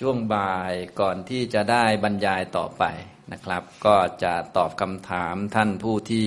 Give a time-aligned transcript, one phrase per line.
[0.00, 2.84] ช่วงบ่ายก่อนที่จะได้บรรยายต่อไป
[3.32, 6.26] นะครับ ก็จะตอบคำถามท่านผู้ที่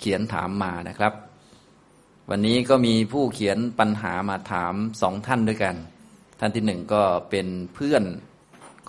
[0.00, 1.12] เขียนถามมานะครับ
[2.30, 5.76] วันนี้ก็มีผู้เขียนปัญหามาถามสองท่านด้วยกัน
[6.40, 8.04] ท่านที่หนึ่งก็เป็นเพื่อน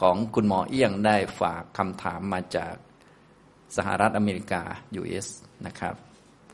[0.02, 2.74] ของคุณหมอเอี้ยงได้ฝากคำถามมาจาก
[3.78, 4.64] สหรัฐอเมริกา
[5.02, 5.28] US
[5.66, 5.96] นะครับ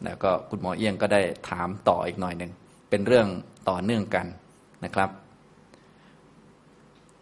[0.04, 2.52] แล้วก็คุณหมอเอี้ยงก็ได้ถามต่ออีกหน่อยหนึ่ง
[2.90, 3.28] เป็นเรื่อง
[3.70, 4.28] ต่อเนื่องกัน
[4.86, 5.10] นะครับ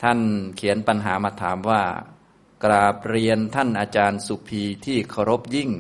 [0.04, 0.20] ท่าน
[0.56, 1.84] เขียนปัญหามาถามว่า
[2.64, 5.72] กราบเรียนท่านอาจารย์สุภีที่เคารพยิ่ง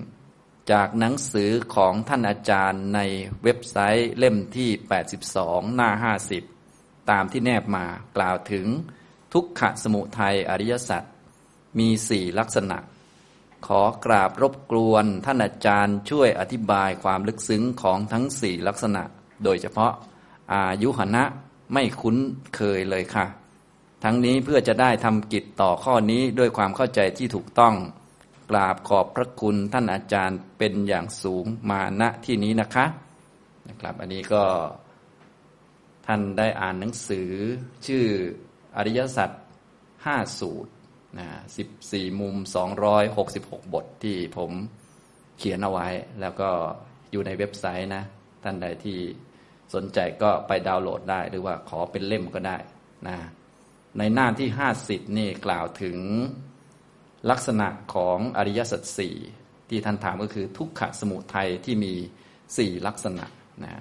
[0.71, 2.99] จากหนังสือของท่านอาจารย์ใน
[3.44, 4.70] เว็บไซต์เล่มที่
[5.23, 6.13] 82 หน้า
[6.59, 7.85] 50 ตามที่แนบมา
[8.17, 8.66] กล่าวถึง
[9.34, 11.03] ทุกขสมุทัยอริยสัจ
[11.80, 12.77] มีสี่ลักษณะ
[13.67, 19.03] ขอกราบรบกวนท่านอาจารย์ช่วยอธิบายความลึกซึ้งของทั้งสี่ลักษณะ
[19.44, 19.91] โดยเฉพาะ
[20.53, 21.23] อายุหนะ
[21.73, 22.16] ไม่คุ้น
[22.55, 23.25] เคยเลยค่ะ
[24.03, 27.75] ทั้งนี้เพื่อจะได้ทำกิจต่อข้อนี้ด้วยความเข้าใจที่ถูกต้อง
[28.52, 32.85] กราบขอบพระคุณท่านอาจารย์เป็นอย่างสูงมาณที่นี้นะคะ
[33.69, 34.43] นะครับ อันนี้ก็
[36.08, 37.30] ท่านได้อ่านหนังสือ
[37.88, 38.05] ชื่อ
[38.77, 39.30] อริยสัจ
[40.05, 40.71] ห้าสูตร
[41.19, 41.27] นะ
[41.58, 44.52] สิบสี่มุมสองร้อยหกสิบหกบทที่ผม
[45.38, 45.88] เขียนเอาไว้
[46.21, 46.49] แล้วก็
[47.11, 48.03] อยู่ในเว็บไซต์นะ
[48.43, 48.99] ท่านใดที่
[49.73, 52.58] สนใจก็ไปดาวน์โหลดได้ หรือว่าขอเป็นเล่มก็ได้
[53.08, 53.17] นะ
[53.97, 55.97] ในหน้าที่ห้าสิบนี่กล่าวถึง
[57.30, 59.16] ลักษณะของอริยสัจสี่
[59.70, 61.94] ที่ท่านถามก็คือทุกขสมุทัยที่มี
[62.58, 63.25] สี่ลักษณะ
[63.64, 63.73] นะ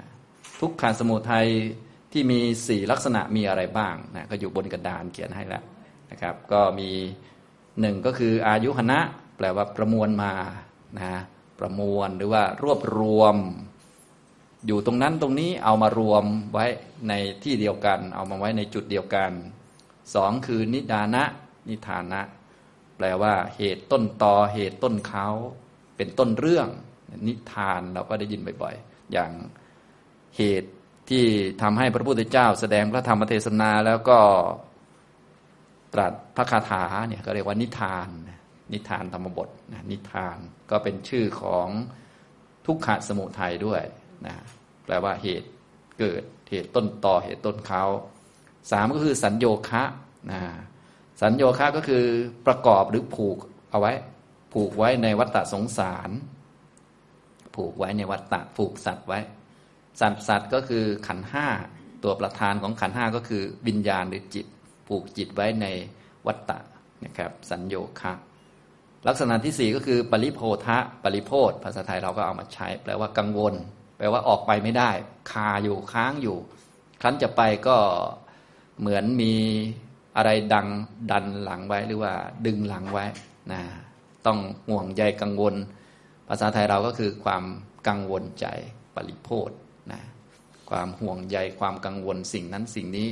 [0.61, 1.49] ทุกขสมุทัย
[2.13, 5.65] ที่มีสี่ลักษณะมีอะไรบ้างนะก็อยู่บนกระดานเขียนให้แล้ว
[6.11, 6.91] นะครับ ก็มี
[7.81, 9.01] หนึ่งก็คืออายุหณะ
[9.37, 10.33] แปลว่าประมวลมา
[10.99, 11.15] นะ
[11.59, 13.37] ประมวลหรือว่ารวบรวม
[14.67, 16.67] อยู่ตรงนั้นตรงนี้เอามารวมไว้
[17.09, 19.31] ในที่เดียวกัน เอามาไว้ในจุดเดียวกัน
[20.15, 21.25] สองคือนิดานะ
[21.69, 22.21] นิทานะ
[22.97, 25.29] แปลว่า เหตุต้นตอเหตุต้นเขา
[25.97, 26.69] เป็นต้นเรื่อง
[27.27, 29.31] นิทานเราก็ได้ยินบ่อยๆ อย่าง
[30.37, 30.71] เหตุ
[31.11, 31.25] ที่
[31.63, 34.19] ทำให้พระพุทธเจ้า แสดงพระธรรมเทศนาแล้วก็
[35.95, 38.09] ตรัสพระคาถาเนี่ยก็เรียกว่านิทาน
[38.73, 40.39] นิทานธรรมบทนะนิทาน
[40.71, 41.69] ก็เป็นชื่อของ
[42.67, 43.83] ทุกขะสมุทัยด้วย
[44.27, 44.35] นะ
[44.85, 45.49] แปลว่าเหตุ
[45.99, 47.85] เกิดเหตุต้นต่อเหตุต้นเขา
[48.71, 49.83] สามก็คือสัญโยคะ
[50.31, 50.41] นะ
[51.23, 52.05] สัญโยคะก็คือ
[52.47, 53.39] ประกอบหรือผูก
[53.71, 53.93] เอาไว้
[54.53, 56.11] ผูกไว้ในวัฏฏะสงสาร
[57.57, 59.19] ผูกไว้ในวัฏฏะผูกสัตว์ไว้
[60.01, 61.47] สัตว์สัตว์ก็คือขันห้า
[62.03, 64.47] ตัวประธานของขันห้าก็คือวิญญาณหรือจิต
[64.89, 65.67] ผูกจิตไว้ใน
[66.27, 66.59] วัฏฏะ
[67.05, 68.13] นะครับสัญโยคะ
[69.09, 73.55] ลักษณะที่สี่ก็คือปริโพธะปริโพธภาษาไทยเราก็เอามาใช้ แปลว่ากังวล
[73.97, 74.91] แปลว่าออกไปไม่ได้
[75.31, 76.39] คาอยู่ค้างอยู่
[77.03, 77.77] ครั้นจะไปก็
[78.81, 79.33] เหมือนมี
[80.17, 80.69] อะไรดัง
[81.11, 82.13] ดันหลังไว้หรือว่า
[82.47, 83.05] ดึงหลังไว้
[83.53, 83.61] นะ
[84.27, 85.55] ต้องห่วงใยกังวล
[86.29, 87.45] ภาษาไทยเราก็คือความ
[87.89, 88.47] กังวลใจ
[88.95, 89.51] ปริโพธ
[89.93, 90.01] นะ
[90.71, 93.09] ความห่วงใยความกังวลสิ่งนั้นสิ่งนี้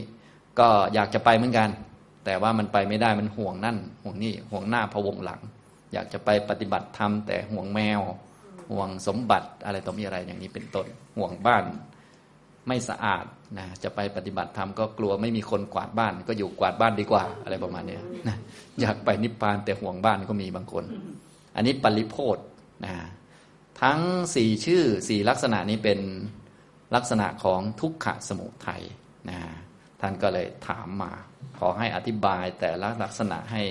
[0.58, 1.70] ก็อยากจะไปเหมือนกัน
[2.24, 5.40] แต่ว่ามันไปไม่ได้มันห่วงนั่นห่วงนี่ห่วงหน้าพวงหลัง
[5.92, 8.00] อยากจะไปปฏิบัติธรรมแต่ห่วงแมว
[8.70, 10.86] ห่วงสมบัติอะไรต่อมีอะไรอย่างนี้เป็นต้น
[11.16, 11.64] ห่วงบ้าน
[12.68, 13.24] ไม่สะอาด
[13.58, 17.98] นะจะไปปฏิบัติธรรมก็กลัวไม่มีคนกวาดบ้าน ก็อยู่กวาดบ้านดีกว่า อะไรประมาณนี้
[18.28, 18.36] นะ
[18.80, 20.84] อยากไปนิพพานแต่ห่วงบ้านก็มีบางคน
[21.56, 22.38] อันนี้ปริโพธ
[22.84, 22.94] นะ
[23.82, 24.00] ทั้ง
[24.34, 26.00] สี่ชื่อสี่ลักษณะนี้เป็น
[26.94, 28.82] ลักษณะของทุกขะสมุทัย
[29.28, 29.38] นะ
[30.00, 31.12] ท่านก็เลยถามมา
[31.58, 33.62] ขอให้อธิบายแต่ละลักษณะให้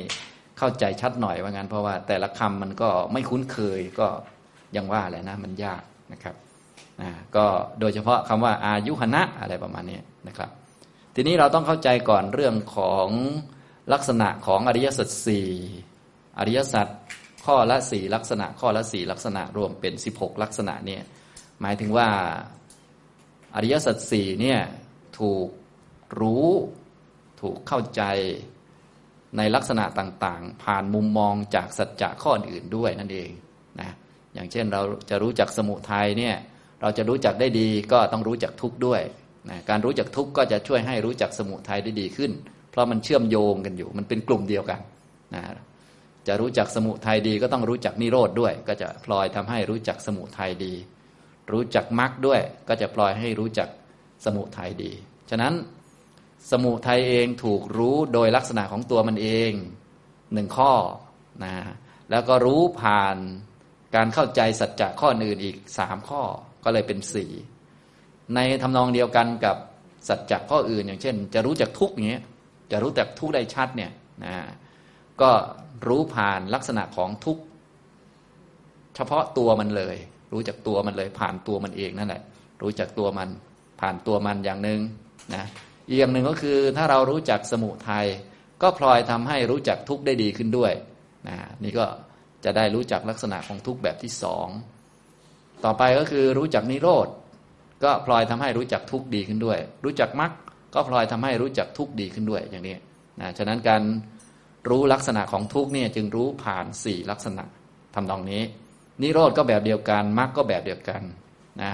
[0.58, 4.08] เข้าใจชัดหน่อยว่างั้นเพราะว่าแต่ละคำมันก็ไม่คุ้นเคยก็
[4.76, 6.36] ยังว่าแหละนะมันยากนะครับ
[7.02, 7.46] นะก็
[7.80, 10.50] โดยเฉพาะคำว่าอายุหณะอะไรประมาณนี้นะครับ
[11.16, 13.08] ทีนี้เราต้องเข้าใจก่อนเรื่องของ
[13.94, 15.50] ลักษณะของอริยสัจสี่
[16.40, 16.88] อริยสัจ
[17.46, 21.02] ข้อละสี่ลักษณะ ข้อละสี่ลักษณะรวมเป็นสิบหกลักษณะเนี่ย
[21.62, 22.08] หมายถึงว่า
[23.56, 24.60] อริยสัจสี่เนี่ย
[25.20, 25.48] ถูก
[26.20, 26.48] รู้
[27.42, 28.02] ถูกเข้าใจ
[29.38, 33.30] ในลักษณะต่างๆ ผ่านมุมมองจากสัจจะข้ออื่นด้วยนั่นเอง
[33.82, 33.92] นะ
[34.34, 36.36] อย่างเช่นเราจะรู้จักสมุทัยเนี่ย
[36.82, 39.02] เราจะรู้จักได้ดีก็ต้องรู้จักทุกข์ด้วย
[39.50, 42.32] นะการรู้จักทุกข์ก็จะช่วยให้รู้จักสมุทัยได้ดีขึ้น
[42.72, 44.80] เพราะมันเชื่อมโยงกันอยู่ มันเป็นกลุ่มเดียวกัน
[45.36, 45.44] นะ
[46.28, 50.74] จะรู้จักสมุทัยดีก็ต้องรู้จักนิโรธด้วย ก็จะพลอยทำให้รู้จักสมุทัยดี
[51.52, 53.70] รู้จักมรรคด้วย ก็จะพลอยให้รู้จัก
[54.26, 54.92] สมุทัยดี
[55.30, 55.54] ฉะนั้น
[56.52, 59.52] สมุทัยเองถูกรู้โดยลักษณะของตัวมันเอง
[60.34, 60.74] หนึ่งข้อ
[61.44, 61.54] นะ
[62.12, 63.18] แล้วก็รู้ผ่าน
[63.96, 66.24] การเข้าใจสัจจะข้ออื่นอีกสามข้อ
[66.68, 67.32] ก็เลยเป็นสี่
[68.36, 69.58] ในทำนองเดียวกันกับ
[70.08, 72.24] สัจจะข้ออื่น อย่างเช่น จะรู้จักทุกอย่างเงี้ย
[72.72, 73.92] จะรู้จักทุกได้ชัดเนี่ย
[74.24, 74.36] นะ
[75.22, 75.32] ก็
[75.88, 77.38] รู้ผ่านลักษณะของทุก
[78.96, 79.96] เฉพาะตัวมันเลย
[80.34, 82.22] รู้จักตัวมันเลย ผ่านตัวมันเองนั่นแหละ
[82.62, 83.30] รู้จักตัวมัน
[83.82, 84.80] ผ่านตัวมันอย่างหนึ่ง
[85.36, 85.46] นะ
[85.88, 88.06] อีกอย่างหนึ่งก็คือถ้าเรารู้จักสมุทัย
[88.62, 90.74] ก็พลอยทำให้รู้จักทุกได้ดีขึ้นด้วย
[91.28, 91.86] นะนี่ก็
[92.46, 94.48] จะได้รู้จักลักษณะของทุกแบบที่สอง
[95.66, 97.08] ต่อไปก็คือรู้จักนิโรธ
[97.84, 100.32] ก็พลอยทำให้รู้จักทุกข์ดีขึ้นด้วย รู้จักมรรค
[100.74, 102.76] ก็พลอยทำให้รู้จักทุกข์ดีขึ้นด้วยอย่างนี้
[103.22, 103.82] นะฉะนั้นการ
[104.70, 107.44] รู้ลักษณะของทุกข์เนี่ยจึงรู้ผ่านสี่ลักษณะ
[107.96, 108.42] ทำนองนี้
[109.02, 111.02] นิโรธก็แบบเดียวกันมรรคก็แบบเดียวกัน
[111.64, 111.74] นะ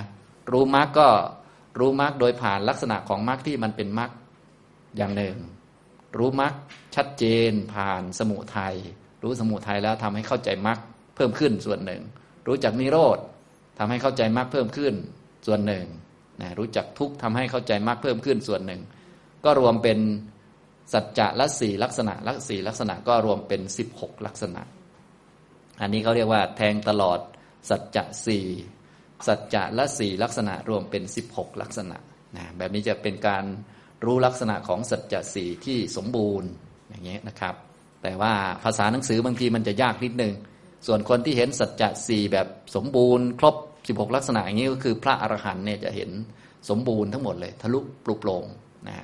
[0.52, 1.08] รู้มรรคก็
[1.80, 4.12] รู้มรรคโดยผ่านลักษณะของมรรคที่มันเป็นมรรค
[4.98, 5.38] อย่างหนึ่ง
[6.18, 6.54] รู้มรรค
[6.96, 8.76] ชัดเจนผ่านสมุทัย
[9.24, 10.80] รู้สมุทัยแล้วทำให้เข้าใจมรรค
[11.16, 12.02] เพิ่มขึ้นส่วนหนึ่ง
[12.48, 13.18] รู้จักนิโรธ
[13.78, 14.94] ทำให้เข้าใจมรรคเพิ่มขึ้น
[15.48, 15.86] ส่วนหนึ่ง
[16.42, 18.82] นะรู้จักทุกข์ทำให้เข้าใจมรรคเพิ่มขึ้นส่วนหนึ่ง
[19.46, 20.00] ก็รวมเป็น
[20.94, 24.62] สัจจะละสี่ลักษณะละสี่ลักษณะก็รวมเป็นสิบหกลักษณะ
[25.82, 27.20] อันนี้เขาเรียกว่าแทงตลอด
[27.70, 28.46] สัจจะสี่
[29.28, 31.98] สัจจะละสี่ลักษณะรวมเป็นสิบหกลักษณะ
[32.38, 33.44] นะแบบนี้จะเป็นการ
[34.06, 36.50] รู้ลักษณะของสัจจะสี่ที่สมบูรณ์
[36.90, 37.56] อย่างนี้นะครับ
[38.04, 38.34] แต่ว่า
[38.64, 40.34] ภาษาหนังสือบางทีมันจะยากนิดนึง
[40.88, 43.56] ส่วนคนที่เห็นสัจจะสี่แบบสมบูรณ์ ครบ
[43.88, 46.10] สิบหกลักษณะอย่างนี้ก็คือพระอรหันต์เนี่ยจะเห็น
[46.70, 48.46] สมบูรณ์ทั้งหมดเลย ทะลุปลุกโปรง
[48.88, 48.98] นะ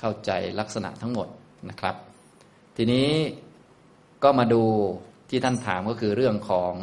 [0.00, 0.30] เข้าใจ
[0.60, 1.28] ลักษณะทั้งหมด
[1.70, 1.96] นะครับ
[2.76, 3.10] ทีนี้
[4.22, 4.62] ก็มาดู
[5.30, 6.74] ที่ท่านถามก็คือเรื่องของ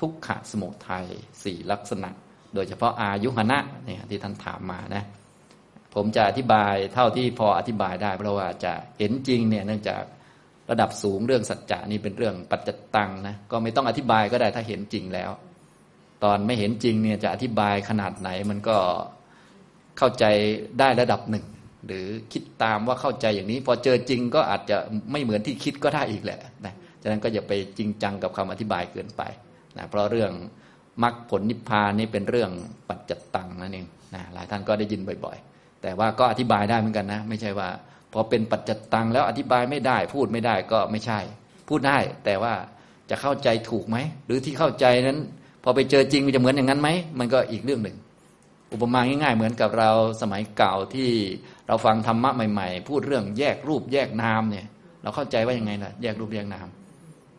[0.00, 1.06] ทุกขสมุทัย
[1.42, 2.10] สี่ลักษณะ
[2.54, 5.04] โดยเฉพาะอายุหณะเนี่ยที่ท่านถามมานะ
[5.94, 10.02] ผมจะอธิบายเท่าที่พออธิบายได้เพราะว่าจะเห็นจริงเนี่ยเนื่องจาก
[10.70, 15.30] ระดับสูงเรื่องสัจจะนี่เป็นเรื่องปัจจตังนะก็ไม่ต้องอธิบายก็ได้ถ้าเห็นจริงแล้ว
[16.24, 18.76] ตอนไม่เห็นจริงเนี่ยจะอธิบายขนาดไหนมันก็
[19.98, 20.24] เข้าใจ
[20.78, 21.46] ได้ระดับหนึ่ง
[21.86, 24.76] หรือคิดตามว่าเข้าใจอย่างนี้ พอเจอจริงก็อาจจะ
[25.12, 29.22] ไม่เหมือนที่คิดก็ได้อีกแหละนะฉะนั้นก็อย่าไปจริงจังกับคำอธิบายเกินไป
[29.76, 30.32] นะเพราะเรื่อง
[31.02, 32.50] มรรคผลนิพพานนี่เป็นเรื่อง
[32.88, 37.68] ปัจจตังนั่นเองนะหลายท่านก็ได้ยินบ่อย ๆ แต่ว่าก็อธิบายได้เหมือนกันนะ ไม่ใช่ว่า
[38.16, 41.20] พอเป็นปัจจตังแล้วอธิบายไม่ได้ พูดไม่ได้ก็ไม่ใช่
[41.68, 42.54] พูดได้แต่ว่า
[43.10, 43.96] จะเข้าใจถูกไหม
[44.26, 45.18] หรือที่เข้าใจนั้น
[45.64, 47.96] พอไปเจอจริงมันจะเหมือนอย่างนั้นไหม มันก็อีกเรื่องหนึ่ง
[48.72, 49.90] อุปมาง่ายๆ เหมือนกับเรา
[50.22, 51.10] สมัยเก่าที่
[51.68, 54.66] เราฟังธรรมะใหม่ๆ พูดเรื่องแยกรูปแยกนามเนี่ย
[55.02, 56.66] เราเข้าใจว่ายังไงล่ะ แยกรูปแยกนาม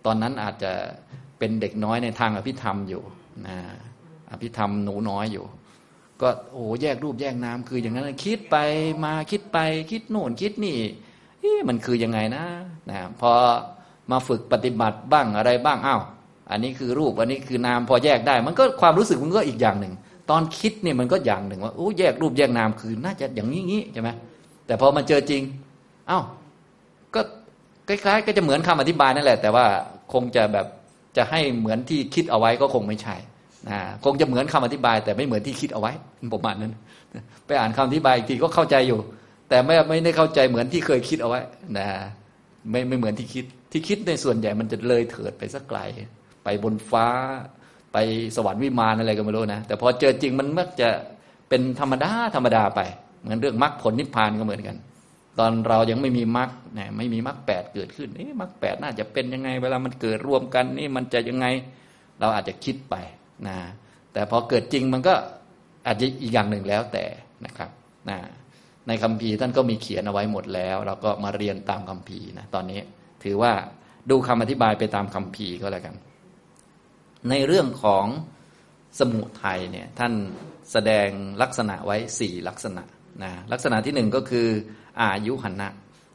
[0.06, 0.71] ตอนนั้นอาจจะ
[1.39, 3.03] เป็นเด็กน้อยในทางอภิธรรมอยู่
[3.47, 3.57] นะ
[4.31, 5.45] อภิธรรมหนูน้อยอยู่
[6.22, 8.56] ก็โอ้แยกรูปแยกนามคืออย่างนั้นคิดไป
[9.04, 9.58] มาคิดไป
[9.92, 10.78] คิดโน่นคิดนี่
[11.68, 12.44] มันคือยังไงนะ
[12.90, 13.31] นะพอ
[14.12, 16.02] มาฝึกปฏิบัติบ้างอะไรบ้างอ้าว
[16.52, 19.94] อันนี้คือรูปอันนี้คือนามพอแยกได้ มันก็ความรู้สึกมันก็อีกอย่างหนึ่ง
[20.30, 24.10] ตอนคิดเนี่ยมันก็อย่างหนึ่งว่าโอ้แยกรูปแยกนามคือน่าจะอย่างนี้งี้ใช่ไหม
[24.66, 25.42] แต่พอมาเจอจริง
[26.10, 26.24] อ้าว
[27.16, 27.22] ก็
[27.88, 29.66] คล้ายๆ ก็จะเหมือนคำอธิบายนั่นแหละ แต่ว่า
[30.13, 30.66] คงจะแบบ
[31.18, 33.16] จะให้เหมือนที่คิดเอาไว้ก็คงไม่ใช่
[34.04, 35.92] คงจะเหมือนคำอธิบาย แต่ไม่เหมือนที่คิดเอาไว้
[36.33, 36.74] ประมาณนั้น
[37.45, 39.00] ไปอ่านคำอธิบายอีกทีก็เข้าใจอยู่
[39.50, 41.42] แต่ไม่ไม่ได้เข้าใจเหมือนที่เคยคิดเอาไว้
[41.77, 41.88] นะ
[42.71, 45.80] ไม่ไม่เหมือนที่คิดที่คิดในส่วนใหญ่มันจะเลยเถิดไปสักไกล
[46.44, 47.07] ไปบนฟ้า
[47.94, 47.98] ไป
[48.36, 50.89] สวรรค์วิมานอะไรก็ไม่รู้นะ แต่พอเจอจริงมันมักจะ
[51.50, 52.81] เป็นธรรมดาธรรมดาไป
[53.21, 54.77] เหมือนเรื่องมรรคผลนิพพานก็เหมือนกัน
[55.39, 56.50] ตอนเรายังไม่มีมรรค
[56.98, 61.46] ไม่มีมรรคแปดเกิดขึ้นนี่มรรคแปดน่าจะเป็นยังไง เวลามันเกิดรวมกันนี่มันจะยังไง
[62.20, 62.96] เราอาจจะคิดไป
[63.48, 63.58] นะ
[64.13, 65.13] แต่พอเกิดจริงมันก็
[65.88, 67.06] อาจจะอีกอย่างหนึ่งแล้วแต่
[67.46, 67.70] นะครับ
[68.10, 68.17] นะ
[68.88, 72.79] ในคำพีท่านก็มีเขียนเอาไว้หมดแล้ว เราก็มาเรียนตามคำพีนะตอนนี้
[73.24, 73.53] ถือว่า
[74.10, 75.96] ดูคำอธิบายไปตามคำพีก็แล้วกัน
[77.29, 78.06] ในเรื่องของ
[79.00, 80.13] สมุทัยเนี่ยท่าน
[80.72, 81.10] แสดง
[81.41, 82.84] ลักษณะไว้สี่ลักษณะ
[83.24, 84.48] นะลักษณะที่หนึ่งก็คือ
[85.01, 85.70] อายุหันนะ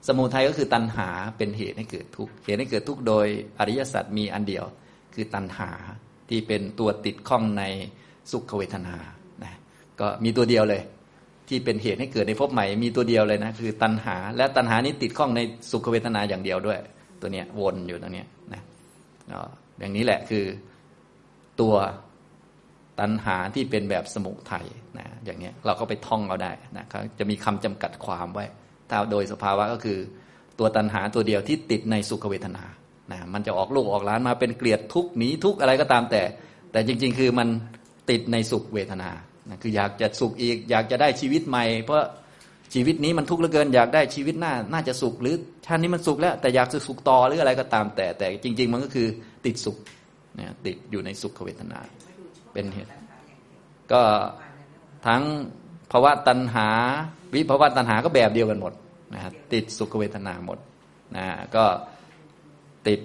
[0.08, 3.26] สมุทัยก็คือตัณหาเป็นเหตุให้เกิดทุกข์เหตุให้เกิดทุกข์โดย
[3.58, 4.64] อริยสัจมีอันเดียว
[5.14, 5.70] คือตัณหา
[6.28, 7.62] ที่เป็นตัวติดข้องใน
[8.32, 8.96] สุขเวทนา
[9.44, 9.52] นะ
[10.00, 10.82] ก็มีตัวเดียวเลย
[11.48, 16.78] ที่เป็นเหตุให้เกิดในภพใหม่มีตัวเดียวเลยนะคือตัณหา และตัณหานี้ติดข้องในสุขเวทนาอย่างเดียวด้วย
[17.20, 18.62] ตัวเนี้ยวนอยู่ตรงนี้ยนะ
[19.78, 20.44] อย่างนี้แหละคือ
[21.60, 21.74] ตัว
[23.00, 24.66] ตัณหาที่เป็นแบบสมุทัย
[24.98, 28.44] นะอย่างนี้เราก็ไปท่องเอาได้นะเขาจะมีคำจำกัดความไว้
[28.90, 29.98] ถ้าโดยสภาวะก็คือ
[30.58, 32.64] ตัวตัณหาตัวเดียวที่ติดในสุขเวทนา
[33.10, 36.22] นะมันจะออกลูกออกหลานมาเป็นเกลียดทุกหนีทุกอะไรก็ตามแต่
[36.72, 37.48] แต่จริง ๆ คือมัน
[38.10, 39.10] ติดในสุขเวทนา
[39.48, 42.04] นะคืออยากจะสุขอีก อยากจะได้ชีวิตใหม่ เพราะ
[42.74, 45.34] ชีวิตนี้มันทุกข์เหลือเกิน อยากได้ชีวิตหน้าน่าจะสุขหรือ
[45.66, 49.08] ชาตินี้มันสุขแล้ว แต่อยากจะสุขต่อหรืออะไรก็ตามแต่ แต่จริง ๆ มันก็คือ
[49.46, 49.76] ติดสุข
[50.36, 51.78] เนี่ยติดอยู่ในสุขเวทนา
[52.52, 52.90] เป็นเหตุ
[53.92, 54.02] ก็
[55.06, 55.22] ทั้ง
[55.92, 56.68] ภาวะตัณหา
[57.34, 58.72] วิภาวะตัณหาก็แบบเดียวกันหมด
[59.14, 59.20] นะ
[59.52, 60.58] ติดสุขเวทนาหมด
[61.16, 61.64] นะก็
[62.88, 63.00] ติด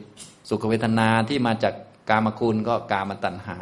[0.49, 1.73] สุขเวทนาที่มาจาก
[2.09, 3.59] กามคุณก็กามตัณหา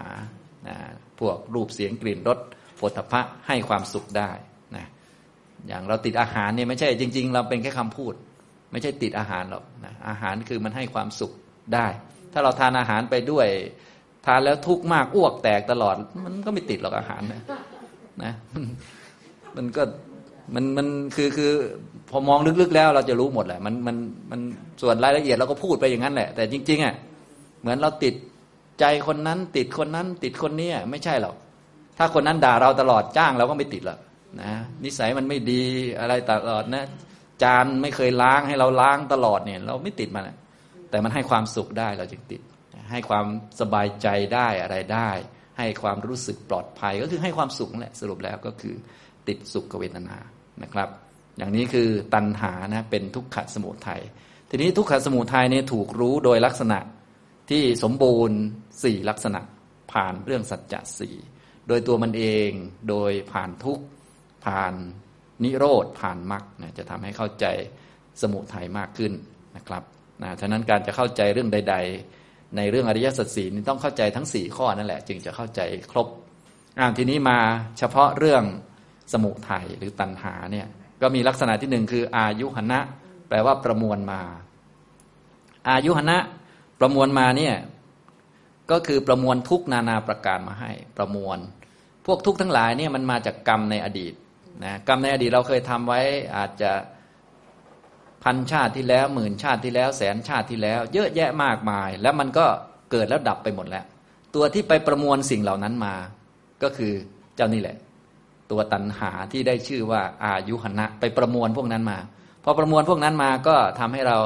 [0.67, 0.75] นะ
[1.19, 2.39] พวกรูปเสียงกลิ่นรส
[2.79, 4.31] ผลพะให้ความสุขได้
[4.75, 4.85] นะ
[5.67, 8.13] อย่างเราติดอาหารเนี่ยไม่ใช่จริง ๆ เราเป็นแค่คำพูด
[8.71, 11.31] ไม่ใช่ติดอาหารหรอกนะอาหารคือมันให้ความสุข
[11.73, 11.87] ได้
[12.33, 13.47] ถ้าเราทานอาหารไปด้วย
[14.25, 15.95] ทานแล้วทุกข์มากอ้วกแตกตลอด
[16.25, 17.41] มันก็ไม่ติดหรอกอาหารนะ
[18.23, 18.33] นะ
[19.57, 19.83] มันก็
[20.53, 21.51] มันมันคือคือ
[22.11, 23.95] พอมองลึกๆแล้วเราจะรู้หมดแหละ มันมัน
[24.31, 24.39] มัน
[24.81, 26.95] ส่วนรายละเอียดเราก็พูดไปอย่างนั้นแหละ แต่จริง ๆอะ
[27.61, 28.15] เหมือนเราติด
[28.79, 31.35] ใจคนนั้น ติดคนนั้น ติดคนนี้ไม่ใช่หรอก
[31.97, 33.99] ถ้าคนนั้นด่าเราตลอดจ้างเราก็ไม่ติดหรอก
[34.41, 34.51] นะ
[34.83, 35.63] นิสัยมันไม่ดี
[35.99, 36.85] อะไรตลอดนะ
[37.43, 40.29] จานไม่เคยล้างให้เราล้างตลอดเนี่ย เราไม่ติดมัน
[40.89, 42.41] แต่มันให้ความสุขได้เราจึงติด
[42.91, 43.25] ให้ความ
[43.59, 45.09] สบายใจได้อะไรได้
[45.57, 48.75] ให้ความรู้สึกปลอดภัยก็คือให้ความสุขแหละสรุปแล้วก็คือ
[49.27, 50.17] ติดสุขเวทนา
[50.63, 50.89] นะครับ
[51.37, 54.01] อย่างนี้คือตัณหานะเป็นทุกขสมุทัย
[54.49, 56.79] ทีนี้ทุกขสมุทัยเนี่ยถูกรู้โดยลักษณะ
[57.49, 58.37] ที่สมบูรณ์
[58.83, 59.41] สี่ลักษณะ
[59.91, 61.15] ผ่านเรื่องสัจจะสี่
[61.67, 62.49] โดยตัวมันเอง
[62.89, 63.79] โดยผ่านทุก
[64.45, 64.73] ผ่าน
[65.43, 66.43] นิโรธผ่านมรรค
[66.77, 67.45] จะทำให้เข้าใจ
[68.21, 69.13] สมุทัยมากขึ้น
[69.55, 69.83] นะครับ
[70.23, 71.75] นะฉะนั้นการจะเข้าใจเรื่องใด
[72.15, 76.07] ๆ ในเรื่องอริยสัจสี่นี่ต้องเข้าใจทั้งสี่ข้อนั่นแหละ จึงจะเข้าใจครบ
[76.79, 77.39] อ่าทีนี้มา
[77.77, 78.43] เฉพาะเรื่อง
[79.13, 80.67] สมุทัยหรือตัณหาเนี่ย
[81.01, 82.79] ก็มีลักษณะที่หนึ่งคือ อายุหณะ
[83.27, 84.21] แปลว่าประมวลมา
[85.69, 86.17] อายุหณะ
[86.79, 87.55] ประมวลมาเนี่ย
[88.71, 91.37] ก็คือประมวลทุกนานาประการมาให้ ประมวล
[92.05, 94.13] พวกทุกทั้งหลายเนี่ยมันมาจากกรรมในอดีต
[94.63, 96.01] นะกรรมในอดีตเราเคยทำไว้
[96.37, 96.71] อาจจะ
[98.23, 102.45] พันชาติที่แล้วหมื่นชาติที่แล้ว แสนชาติที่แล้ว เยอะแยะมากมาย แล้วมันก็
[102.91, 103.85] เกิดแล้วดับไปหมดแล้ว
[104.35, 105.95] ตัวที่ไปประมวลสิ่งเหล่านั้นมา
[106.63, 106.93] ก็คือ
[107.35, 107.77] เจ้านี่แหละ
[108.51, 111.97] ตัวตันหาที่ได้ชื่อว่าอายุหณะไปประมวลพวกนั้นมา
[112.43, 114.17] พอประมวลพวกนั้นมาก็ทำให้เรา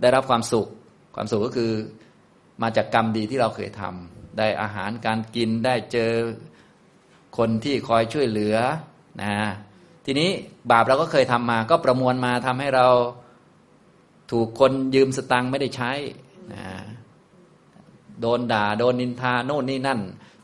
[0.00, 0.68] ได้รับความสุข
[1.14, 1.72] ความสุขก็คือ
[2.62, 6.12] มาจากกรรมดีที่เราเคยทำได้อาหารการกินได้เจอ
[7.38, 8.56] คนที่คอยช่วยเหลือ
[9.22, 9.34] นะ
[10.04, 10.30] ทีนี้
[10.70, 12.86] บาปเราก็เคยทำมา ก็ประมวลมาทำให้เรา
[14.30, 15.92] ถูกคนยืมสตังค์ไม่ได้ใช้
[16.52, 16.64] นะ
[18.20, 20.00] โดนด่า โดนนินทาโน่นนี่นั่น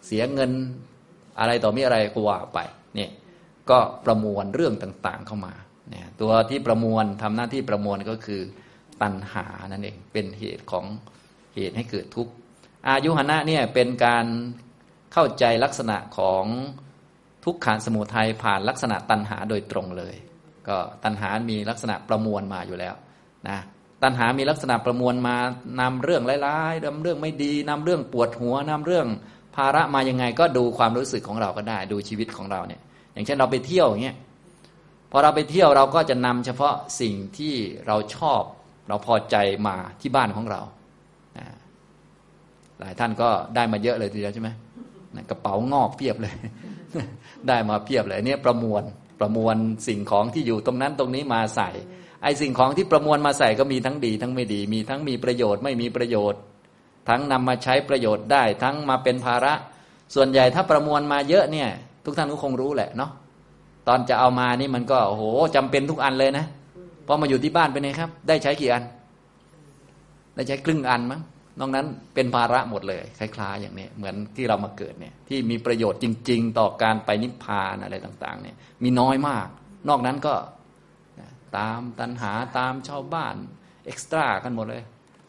[0.06, 0.50] เสียเงิน
[1.38, 2.58] อะไรต่อมีอะไรกว่าไป
[2.94, 3.10] เนี่ย
[3.70, 5.54] ก็ประมวลเรื่องต่างๆเข้ามา
[5.90, 8.40] เนี่ยตัวที่ประมวลทำหน้าที่ประมวลก็คือ
[9.02, 10.84] ตัณหานั่นเองเป็นเหตุของ
[11.54, 12.32] เหตุให้เกิดทุกข์
[12.86, 14.26] อายุหณะเนี่ยเป็นการ
[15.12, 16.44] เข้าใจลักษณะของ
[17.44, 20.14] ทุกขานสมุทัยผ่านลักษณะตัณหาโดยตรงเลย
[20.68, 22.94] ก็ตัณหามีลักษณะประมวลมาอยู่แล้ว
[23.48, 23.58] นะ
[24.02, 25.36] ตัณหามีลักษณะประมวลมา
[25.80, 29.06] นำเรื่องร้ายๆนำเรื่องไม่ดีนำเรื่องปวดหัวนำเรื่อง
[29.56, 32.80] ภาระมายังไงก็ดูความรู้สึกของเราก็ได้ ดูชีวิตของเราเนี่ย
[33.20, 34.16] อย่างเช่นเราไปเที่ยวอย่างเงี้ย
[35.10, 37.54] พอเราไปเที่ยวเราก็จะนำเฉพาะสิ่งที่
[37.86, 38.42] เราชอบ
[38.88, 39.36] เราพอใจ
[39.66, 40.60] มาที่บ้านของเรา
[42.80, 44.50] หลายท่านก็ได้มาเยอะเลยทีเดียวใช่ไหม
[45.30, 46.34] กระเป๋างอกเพียบเลย
[47.48, 48.82] ได้มาเพียบเลยเนี่ยประมวล
[49.20, 49.56] ประมวล
[49.88, 51.70] สิ่งของที่อยู่ตรงนั้นตรงนี้มาใส่
[52.22, 56.40] ไอ้สิ่งของที่ประมวลมาใส่ก็มีทั้งดีทั้งไม่ดี มีทั้งมีประโยชน์ไม่มีประโยชน์
[57.08, 59.54] ทั้งนำมาใช้ประโยชน์ได้ ทั้งมาเป็นภาระ
[60.14, 61.70] ส่วนใหญ่ถ้าประมวลมาเยอะเนี่ย
[62.04, 63.10] ทุกท่านก็คงรู้แหละเนาะ
[63.88, 65.22] ตอนจะเอามานี่มันก็โอ้โห
[65.56, 66.46] จำเป็นทุกอันเลยนะ
[67.06, 68.84] พอมาอยู่ที่บ้านเป็นไงครับ ได้ใช้กี่อัน
[70.34, 71.20] ได้ใช้ครึ่งอันมั้ง
[71.60, 79.48] นอกนั้นเป็นภาระหมดเลย คล้ายๆ อย่างนี้เหมือนที่เรามาเกิดเนี่ย ที่มีประโยชน์จริง ๆ ต่อการไปนิพพานอะไรต่าง ๆ เนี่ย มีน้อยมาก
[79.88, 80.34] นอกนั้นก็
[81.56, 83.34] ตามตันหาตามชาวบ้าน
[83.86, 84.82] เอ็กซ์ตร้ากันหมดเลย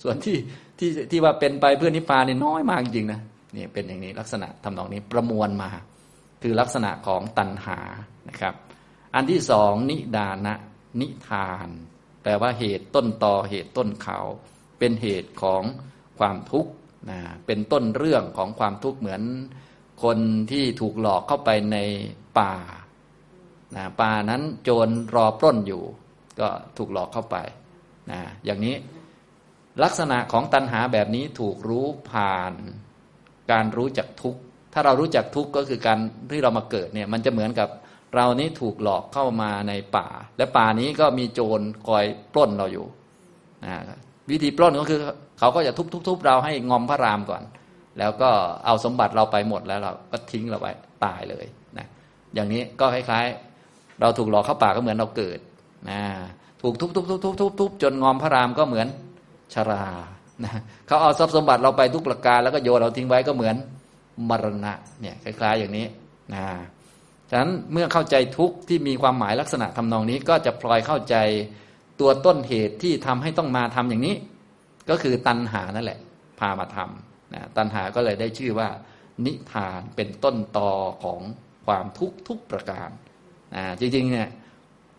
[0.04, 0.38] ส่วนที่
[0.80, 3.20] ที่ที่ว่าเป็นไปเพื่อนิพพานเนี่ยน้อยมากจริงๆนะ
[3.56, 5.70] นี่เป็นอย่างนี้ลักษณะทำนองนี้ประมวลมา
[6.42, 7.80] คือลักษณะของตันหา
[8.30, 8.56] นะครับ
[9.16, 10.56] อันที่สองนิดานะ
[11.02, 11.68] นิทาน
[12.24, 14.20] แปลว่าเหตุต้นตอเหตุต้นเขา
[14.80, 15.64] เป็นเหตุของ
[16.20, 16.72] ความทุกข์
[17.10, 19.22] นะเป็นต้นเรื่องของความทุกข์เหมือน
[20.04, 20.20] คน
[20.52, 21.78] ที่ถูกหลอกเข้าไปใน
[22.40, 22.54] ป่า
[23.76, 25.84] นะป่านั้นโจรรอปล้นอยู่
[26.40, 27.38] ก็ถูกหลอกเข้าไป
[28.12, 28.76] นะอย่างนี้
[29.84, 32.54] ลักษณะของตัณหาแบบนี้ถูกรู้ผ่าน
[33.52, 34.42] การรู้จักทุกข์
[34.74, 35.98] ถ้าเรารู้จักทุกข์ก็คือการ
[36.32, 37.70] ที่เรามาเกิดเนี่ย มันจะเหมือนกับ
[38.16, 42.86] เรานี้ถูกหลอกเข้ามาในป่า และป่านี้ก็มีโจรคอยปล้นเราอยู่
[44.30, 45.00] วิธีปล้นก็คือ
[45.40, 45.74] เขาก็จะ
[46.08, 47.44] ทุบๆเราให้งอมพระรามก่อน
[48.00, 48.30] แล้วก็
[48.66, 50.72] เอาสมบัติเราไปหมดแล้วเราก็ทิ้งเราไว้
[51.04, 51.46] ตายเลย
[51.78, 51.88] นะ
[52.36, 55.40] อย่างนี้ก็คล้ายๆ เราถูกหลอกเข้าป่าก็เหมือนเราเกิด
[55.90, 56.02] นะ
[56.62, 58.88] ถูกทุบทุบทุบทุบทุบทุบจนงอมพระรามก็เหมือน
[59.54, 59.84] ชรา
[60.44, 60.52] นะ
[60.88, 63.56] เขาเอาทรัพย์สมบัติเราไปทุกประการแล้วก็โยนเราทิ้งไว้ก็เหมือน
[64.30, 65.86] มรณะเนี่ยคล้าย ๆ อย่างนี้
[66.34, 66.44] นะ
[67.30, 71.16] ฉะนั้นเมื่อเข้าใจทุกที่มีความหมายลักษณะทำนองนี้ก็จะพลอยเข้าใจ
[72.00, 74.16] ตัวต้นเหตุที่ทำให้ต้องมาทำอย่างนี้
[74.90, 76.00] ก็คือตัณหานั่นแหละ
[76.40, 78.70] พามาทำนะตัณหาก็เลยได้ชื่อว่า
[79.26, 80.72] นิทานเป็นต้นตอ
[81.04, 81.22] ของ
[81.66, 82.90] ความทุกข์ทุกประการ
[83.56, 84.30] นะจริงๆเนี่ย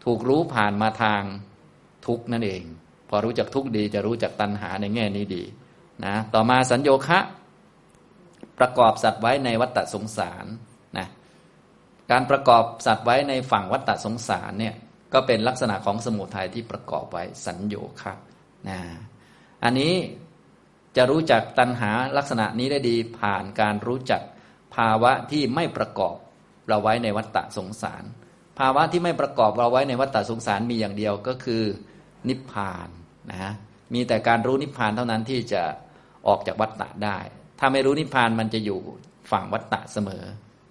[0.04, 1.22] ถูกรู้ผ่านมาทาง
[2.06, 2.62] ทุกนั่นเอง
[3.08, 5.42] พอรู้จักทุกดีจะรู้จักตัณหาในแง่นี้ดี
[6.04, 7.18] นะต่อมาสัญโยคะ
[8.62, 10.46] ประกอบสัตว์ไว้ในวัฏฏสงสาร
[10.98, 11.08] นะ
[12.10, 14.74] การประกอบสัตว์ไว้ในฝั่งวัฏฏสงสารเนี่ย
[15.12, 18.14] ก็เป็นลักษณะของสมุทัยที่ประกอบไว้สัญโยคะ
[18.68, 18.78] นะ
[19.64, 19.94] อันนี้
[20.96, 24.22] จะรู้จักตัณหาลักษณะนี้ได้ดีผ่านการรู้จัก
[24.74, 26.16] ภาวะที่ไม่ประกอบ
[26.68, 28.04] เราไว้ในวัฏฏะสงสาร
[28.58, 31.62] ภาวะที่ไม่ประกอบเราไว้ในวัฏฏะสงสารมีอย่างเดียวก็คือ
[32.28, 32.88] นิพพาน
[33.32, 33.52] นะ
[33.94, 35.62] มีแต่การรู้นิพพานเท่านั้นที่จะ
[36.28, 37.18] ออกจากวัฏฏะได้
[37.64, 38.78] ถ้าไม่รู้นิพพานมันจะอยู่
[39.30, 40.24] ฝั่งวัฏฏะเสมอ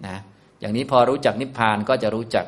[0.06, 0.16] นะ
[0.60, 2.46] อย่างนี้พอรู้จักนิพพานก็จะรู้จัก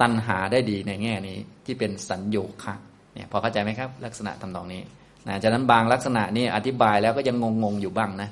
[0.00, 2.74] ตัณหาได้ดีในแง่นี้ที่เป็นสัญโยคะ
[3.14, 4.82] เนี่ยพอเข้าใจไหมครับ ลักษณะทำนองนี้
[5.28, 8.28] นะจากนั้นบางลักษณะนี้อธิบายแล้วก็ยังงงๆอยู่บ้างนะ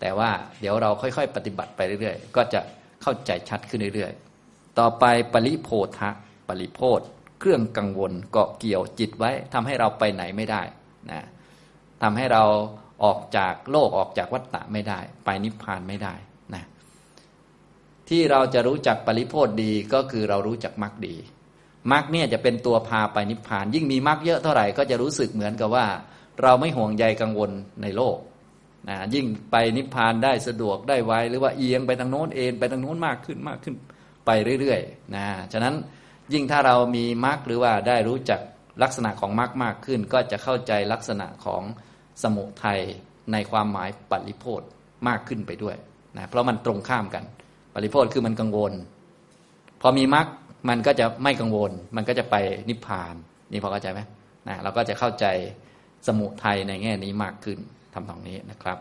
[0.00, 0.30] แต่ว่า
[0.60, 2.60] เดี๋ยวเราค่อย ๆ ปฏิบัติไปเรื่อยๆ ก็จะ
[3.02, 5.68] เข้าใจชัดขึ้นเรื่อยๆ ต่อไปปริโพ
[5.98, 6.10] ธะ
[6.48, 7.00] ปริโพธ
[7.40, 10.62] เครื่องกังวลเกาะเกี่ยวจิตไว้ทำให้เราไปไหนไม่ได้
[11.10, 11.20] นะ
[12.02, 12.42] ทำให้เรา
[13.04, 16.14] ออกจากโลกออกจากวัฏฏะไม่ได้ ไปนิพพานไม่ได้
[16.54, 16.64] นะ
[18.08, 21.14] ที่เราจะรู้จักปริโพธดีก็คือเรารู้จักมรรคดี
[21.92, 25.86] มรรคเนี่ยจะเป็นตัวพาไปนิพพาน ยิ่งมีมรรคเยอะเท่าไหร่ก็จะรู้สึกเหมือนกับว่า
[26.42, 27.50] เราไม่ห่วงใยกังวล
[27.82, 28.16] ในโลก
[28.88, 33.74] นะยิ่งไปนิพพานได้สะดวกได้ไวหรือว่าเอียงไปทางโน้นเอ็นไปทางโน้นมากขึ้นมากขึ้น
[34.26, 34.30] ไป
[34.60, 35.74] เรื่อยๆนะฉะนั้น
[36.32, 38.40] ยิ่งถ้าเรามีมรรคหรือว่าได้รู้จัก
[38.82, 41.62] ลักษณะของมรรคมากขึ้น ก็จะเข้าใจลักษณะของ
[42.22, 42.80] สมุทัย
[43.32, 44.62] ในความหมายปริโพธ
[45.08, 45.76] มากขึ้นไปด้วย
[46.16, 47.24] นะเพราะมันตรงข้ามกัน
[47.74, 48.72] ปริโพธคือมันกังวล
[49.80, 50.26] พอมีมรรค
[50.68, 52.36] มันก็จะไม่กังวล มันก็จะไป
[52.68, 53.14] นิพพาน
[53.52, 54.00] นี่พอเข้าใจไหม
[54.48, 55.26] นะเราก็จะเข้าใจ
[56.06, 57.58] สมุทัยในแง่นี้มากขึ้น
[57.94, 58.78] ทำตรงนี้นะครับ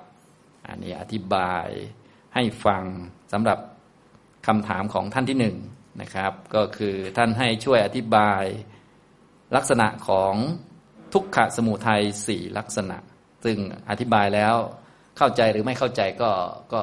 [0.68, 1.68] อันนี้อธิบาย
[2.36, 2.84] ให้ฟัง
[3.34, 3.60] สำหรับ
[4.48, 5.58] คำถามของท่านที่หนึ่ง
[6.02, 8.44] นะครับ ก็คือท่านให้ช่วยอธิบาย
[9.56, 10.34] ลักษณะของ
[11.14, 12.98] ทุกขสมุทัยสี่ลักษณะ
[13.44, 13.58] ซึ่ง
[13.90, 14.56] อธิบายแล้ว
[15.18, 16.32] เข้าใจหรือไม่เข้าใจก็
[16.74, 16.82] ก็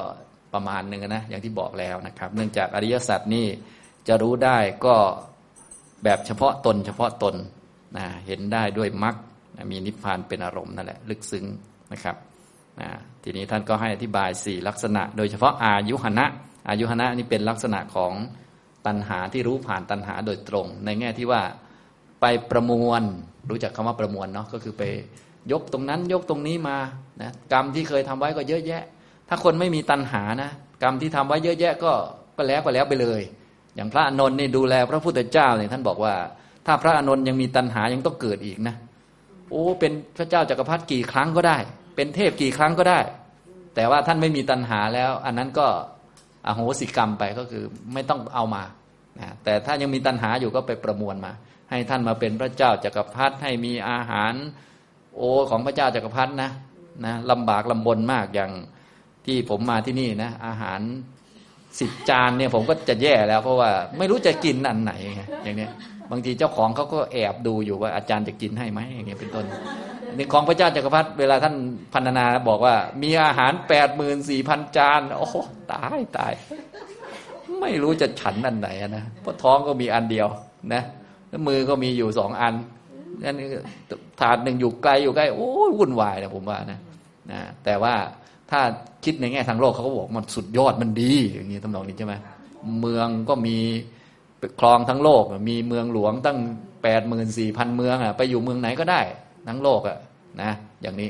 [0.53, 3.47] ประมาณหนึ่งนะอย่างที่บอกแล้วนะครับ เนื่องจากอริยสัจนี่
[4.07, 4.95] จะรู้ได้ก็
[6.03, 7.35] แบบเฉพาะตน เฉพาะตน
[7.97, 9.15] นะเห็นได้ด้วยมรรค
[9.71, 11.45] มีนิพพานเป็นอารมณ์นั่นแหละลึกซึ้ง
[11.93, 12.15] นะครับ
[13.23, 16.25] ทีนี้ท่านก็ให้อธิบายสี่ลักษณะ โดยเฉพาะอายุหณะ
[16.69, 18.13] อายุหณะนี่เป็นลักษณะของ
[18.85, 21.41] ตัณหาที่รู้ผ่านตัณหาโดยตรง ในแง่ที่ว่า
[22.21, 23.01] ไปประมวล
[23.49, 24.83] รู้จักคำว่าประมวลเนาะก็คือไป
[25.51, 26.77] ยกตรงนั้นยกตรงนี้มา
[27.21, 28.83] นะกรรมที่เคยทำไว้ก็เยอะแยะ
[29.29, 30.51] ถ้าคนไม่มีตัณหานะ
[30.83, 31.91] กรรมที่ทำไว้เยอะแยะก็
[32.35, 33.21] ก็แล้วก็แล้วไปเลย
[33.75, 36.13] อย่างพระอนนท์นี่ดูแลพระพุทธเจ้าเนี่ยท่านบอกว่า
[36.65, 38.75] ถ้าพระอนนท์ยังมีตัณหายังต้องเกิดอีกนะ
[39.49, 41.57] โอ้เป็นพระเจ้าจากักรพรรดิกี่ครั้งก็ได้
[41.95, 42.99] เป็นเทพกี่ครั้งก็ได้
[43.75, 45.67] แต่ว่าท่านไม่มีตัณหาแล้ว อันนั้นก็
[46.47, 48.63] อโหสิกรรมไปก็คือไม่ต้องเอามา
[49.19, 51.31] นะแต่ถ้ายังมีตัณหาอยู่ก็ไปประมวลมา
[51.69, 54.33] ให้ท่านมาเป็นพระเจ้าจากักรพรรดิให้มีอาหาร
[55.15, 56.49] โอ้ของพระเจ้าจักรพรรดินะ
[57.05, 58.51] นะลำบากลำบนมากอย่าง
[59.25, 60.79] ที่ผมมาที่นี่นะ อาหาร
[61.79, 64.93] สิบจานเนี่ยผมก็จะแย่แล้ว เพราะว่าไม่รู้จะกินอันไหน
[65.43, 65.71] อย่างเนี้ย
[66.11, 69.45] บางทีเจ้าของเขาก็แอบดูอยู่ว่าอาจารย์จะกินให้ไหมอย่างเงี้ยเป็นต้น
[70.15, 71.55] ในของพระเจ้าจักรพรรดิเวลาท่าน
[71.93, 75.27] พันนาบอกว่า มีอาหารแปดหมื่นสี่พันจาน โอ้
[75.71, 76.33] ตายตาย
[77.61, 80.27] ไม่รู้จะฉันอันไหนนะเพราะท้องก็มีอันเดียว
[80.73, 80.83] นะ
[81.29, 82.53] แล้วมือก็มีอยู่สองอัน
[83.23, 83.35] นั่น
[84.19, 86.79] ถาดหนึ่งอยู่ไกลอยู่ใกล้โอ้วุ่นวายนะผมว่านะ
[87.31, 87.93] นะแต่ว่า
[88.51, 88.61] ถ้า
[89.05, 92.13] คิดในแง่ทางโลกเขาก็บอกมันสุดยอดมันดี อย่างนี้ตำนองนี้ใช่ไหม
[92.81, 93.57] เมืองก็มี
[94.59, 96.37] คลองทั้งโลก มีเมืองหลวงตั้ง
[96.83, 99.01] แปดหมื่นสี่พันเมืองอะไปอยู่เมืองไหนก็ได้
[99.47, 99.97] ทั้งโลกอะ
[100.41, 101.09] นะอย่างนี้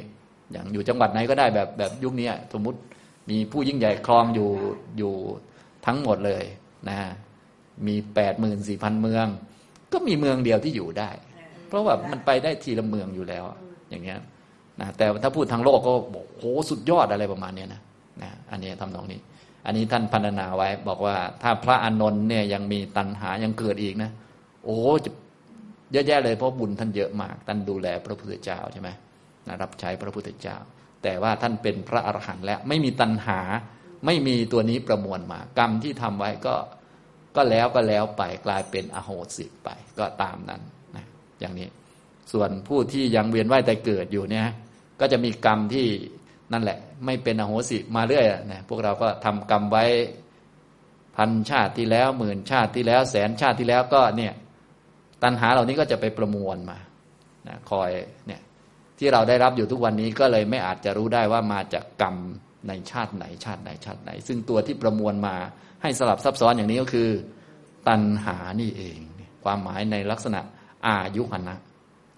[0.51, 2.79] อย่างอยู่จังหวัดไหนก็ได้แบบแบบยุคนี้สมมุติ
[3.29, 4.49] มีผู้ยิ่งใหญ่ครองอยู่
[4.97, 5.13] อยู่
[5.85, 6.43] ทั้งหมดเลย
[6.89, 6.97] นะ
[7.87, 9.25] มีแปดหมื่นสี่พันเมือง
[9.93, 11.09] ก็มีเมืองเดียวที่อยู่ได้
[11.71, 13.43] เพราะว่ามันไปได้ทีละเมืองอยู่แล้ว
[13.89, 14.19] อย่างเงี้ย
[14.79, 17.81] นะแต่ถ้าพูดทางโลกก็บอกโหสุดยอดอะไรประมาณนี้นะ
[18.21, 19.19] นะอันนี้ทำตรงนี้
[19.65, 24.11] อันนี้ท่านพันนาไว้ บอกว่าถ้าพระอานนท์เนี่ยยังมีตัณหายังเกิดอีกนะ
[24.65, 25.11] โอ้จะ
[25.91, 28.89] เยอะแยะเลยเพราะบุญท่านเยอะมาก ท่านดูแลพระพุทธเจ้าใช่ไหม
[29.47, 30.57] นะรับใช้พระพุทธเจ้า
[31.03, 33.39] แต่ว่าท่านเป็นพระอรหันต์แล้วไม่มีตัณหา
[34.05, 36.55] ไม่มีตัวนี้ประมวลมา กรรมที่ทำไว้ก็
[37.35, 40.80] ก็แล้วก็แล้วไปกลายเป็นอโหสิไปก็ตามนั้นนะ
[41.41, 41.67] อย่างนี้
[42.31, 44.47] ส่วนผู้ที่ยังเวียนว่ายแต่เกิดอยู่เนี่ย
[44.99, 45.87] ก็จะมีกรรมที่
[46.53, 49.85] นั่นแหละ ไม่เป็นอโหสิมาเรื่อยนะพวกเราก็ทำกรรมไว้
[51.17, 54.33] พันชาติที่แล้วหมื่นชาติที่แล้ว แสนชาติที่แล้วก็เนี่ย
[55.23, 56.77] ตัณหาเหล่านี้ก็จะไปประมวลมา
[57.47, 57.91] นะคอย
[58.27, 58.41] เนี่ย
[58.99, 62.15] ที่เราได้รับอยู่ทุกวันนี้ก็เลยไม่อาจจะรู้ได้ว่ามาจากกรรม
[62.67, 65.35] ในชาติไหนชาติไหนชาติไหน ซึ่งตัวที่ประมวลมา
[65.81, 67.09] ให้สลับซับซ้อนอย่างนี้ก็คือ
[67.87, 68.99] ตัณหานี่เอง
[69.43, 70.41] ความหมายในลักษณะ
[70.87, 71.57] อายุหนะ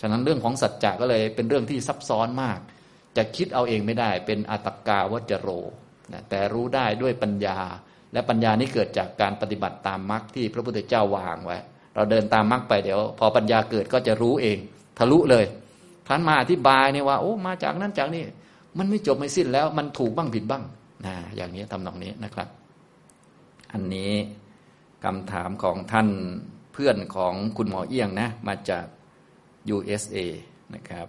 [0.01, 2.59] ฉะนั้นเรื่องของสัจจะก็เลยเป็นเรื่องที่ซับซ้อนมาก
[3.17, 5.49] จะคิดเอาเองไม่ได้ เป็นอัตกาวจโร
[6.13, 7.59] นะแต่รู้ได้ด้วยปัญญา
[8.13, 11.57] และปัญญานี้เกิดจากการปฏิบัติตามมรรคที่พระพุทธเจ้าวางไว้
[11.95, 14.57] เราเดินตามมรรคไปเดี๋ยว พอปัญญาเกิดก็จะรู้เอง
[14.97, 15.45] ทะลุเลย
[16.07, 18.23] ท่านมาอธิบายเนี่ยว่าโอ้มาจากนั้นจากนี้
[18.77, 20.63] มันไม่จบไม่สิ้นแล้ว มันถูกบ้างผิดบ้าง
[21.05, 22.47] นะอย่างนี้ทำนองนี้นะครับ
[23.73, 24.11] อันนี้
[25.03, 26.07] คำถามของท่าน
[26.73, 28.85] เพื่อนของคุณหมอเอี้ยงนะ มาจาก
[29.75, 30.17] USA
[30.75, 31.07] นะครับ